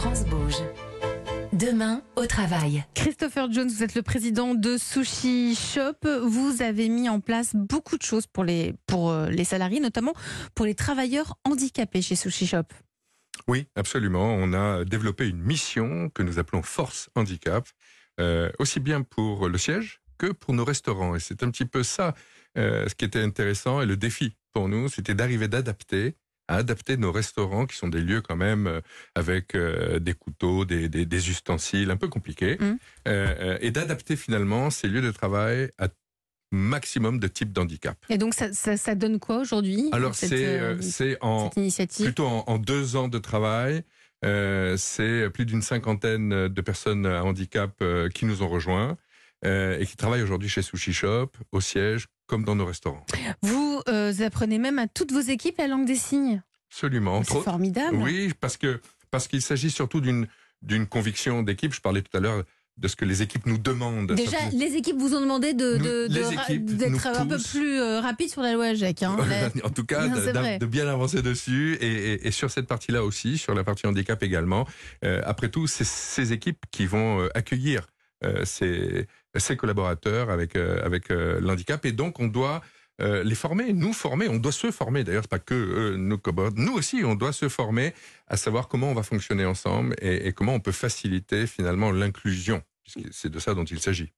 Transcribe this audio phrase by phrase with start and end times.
[0.00, 0.56] France bouge.
[1.52, 2.86] Demain, au travail.
[2.94, 6.08] Christopher Jones, vous êtes le président de Sushi Shop.
[6.24, 10.14] Vous avez mis en place beaucoup de choses pour les, pour euh, les salariés, notamment
[10.54, 12.64] pour les travailleurs handicapés chez Sushi Shop.
[13.46, 14.36] Oui, absolument.
[14.36, 17.68] On a développé une mission que nous appelons Force Handicap,
[18.20, 21.14] euh, aussi bien pour le siège que pour nos restaurants.
[21.14, 22.14] Et c'est un petit peu ça
[22.56, 26.16] euh, ce qui était intéressant et le défi pour nous, c'était d'arriver d'adapter
[26.50, 28.80] à adapter nos restaurants, qui sont des lieux quand même euh,
[29.14, 32.76] avec euh, des couteaux, des, des, des, ustensiles un peu compliqués, Mm.
[33.08, 35.88] euh, et d'adapter finalement ces lieux de travail à
[36.52, 37.96] maximum de types d'handicap.
[38.08, 42.44] Et donc, ça, ça, ça donne quoi aujourd'hui Alors c'est euh, c'est en plutôt en,
[42.48, 43.82] en deux ans de travail.
[44.24, 48.96] Euh, c'est plus d'une cinquantaine de personnes à handicap euh, qui nous ont rejoints
[49.42, 53.04] et qui travaillent aujourd'hui chez Sushi Shop, au siège, comme dans nos restaurants.
[53.42, 56.42] Vous euh, apprenez même à toutes vos équipes la langue des signes.
[56.70, 57.24] Absolument.
[57.24, 57.96] C'est formidable.
[57.96, 58.80] Oui, parce que
[59.10, 60.28] parce qu'il s'agit surtout d'une
[60.62, 61.74] d'une conviction d'équipe.
[61.74, 62.44] Je parlais tout à l'heure
[62.76, 64.12] de ce que les équipes nous demandent.
[64.12, 68.42] Déjà, Ça les équipes vous ont demandé de, d'être un peu plus euh, rapide sur
[68.42, 69.02] la loi AGEC.
[69.02, 69.16] Hein.
[69.64, 73.36] En tout cas, Non, de, bien avancer dessus et, et- et sur cette partie-là aussi,
[73.36, 74.66] sur la partie handicap également.
[75.04, 77.86] Euh, après tout, c'est ces équipes qui vont euh, accueillir
[78.24, 82.60] euh, ces collaborateurs avec, euh, avec euh, l'handicap et donc on doit
[83.00, 85.04] euh, les former, nous former, on doit se former.
[85.04, 87.94] D'ailleurs, c'est pas que eux, nos collaborateurs, nous aussi, on doit se former
[88.26, 92.62] à savoir comment on va fonctionner ensemble et, et comment on peut faciliter finalement l'inclusion,
[93.10, 94.12] c'est de ça dont il s'agit.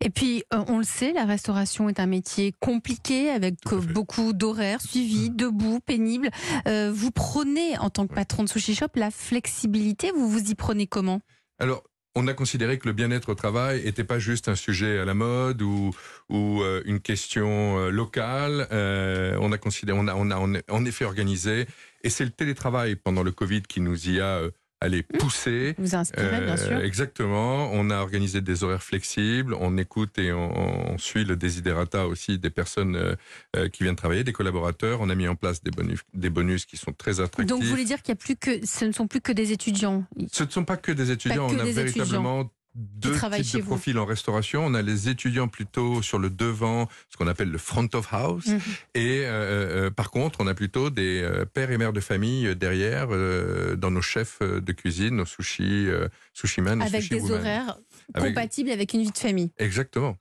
[0.00, 4.34] Et puis, euh, on le sait, la restauration est un métier compliqué avec euh, beaucoup
[4.34, 6.28] d'horaires suivis, debout, pénibles.
[6.68, 10.12] Euh, vous prenez, en tant que patron de Sushi Shop, la flexibilité.
[10.12, 11.20] Vous vous y prenez comment?
[11.58, 11.84] Alors,
[12.16, 15.14] on a considéré que le bien-être au travail n'était pas juste un sujet à la
[15.14, 15.90] mode ou,
[16.30, 18.66] ou euh, une question euh, locale.
[18.72, 21.66] Euh, on a considéré, on a, on a en- en effet organisé,
[22.02, 24.40] et c'est le télétravail pendant le Covid qui nous y a
[24.82, 25.74] euh, allé pousser.
[25.78, 26.78] Vous inspirez, bien Euh, sûr.
[26.80, 27.70] Exactement.
[27.72, 29.54] On a organisé des horaires flexibles.
[29.58, 33.14] On écoute et on, on suit le desiderata aussi des personnes euh,
[33.56, 35.00] euh, qui viennent travailler, des collaborateurs.
[35.00, 37.46] On a mis en place des bonus, des bonus qui sont très attractifs.
[37.46, 39.52] Donc, vous voulez dire qu'il y a plus que, ce ne sont plus que des
[39.52, 40.04] étudiants?
[40.32, 43.62] Ce ne sont pas que des étudiants, que on a véritablement deux types chez de
[43.62, 43.68] vous.
[43.70, 44.64] profils en restauration.
[44.66, 48.46] On a les étudiants plutôt sur le devant, ce qu'on appelle le front of house.
[48.48, 48.60] Mhm.
[48.94, 52.46] Et euh, euh, par contre, on a plutôt des euh, pères et mères de famille
[52.48, 56.84] euh, derrière, euh, dans nos chefs euh, de cuisine, nos sushi, euh, sushi man, nos
[56.84, 57.38] Avec sushi des woman.
[57.40, 57.78] horaires
[58.12, 59.50] Avec- compatibles avec une vie de famille.
[59.58, 60.14] Exactement.